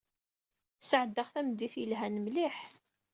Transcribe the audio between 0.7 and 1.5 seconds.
Sɛeddaɣ